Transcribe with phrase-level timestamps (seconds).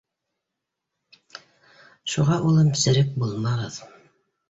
[2.17, 3.83] Шуға, улым, серек булмағыҙ!